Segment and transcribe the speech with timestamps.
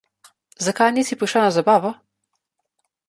[0.67, 1.89] Zakaj nisi prišla na zabavo?